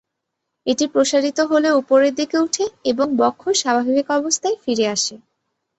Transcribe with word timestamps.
এটি 0.67 0.85
প্রসারিত 0.87 1.39
হলে 1.51 1.69
উপরের 1.81 2.13
দিকে 2.15 2.37
উঠে 2.37 2.63
এবং 2.85 3.07
বক্ষ 3.17 3.41
স্বাভাবিক 3.61 4.07
অবস্থায় 4.11 4.57
ফিরে 4.63 4.85
আসে। 4.95 5.15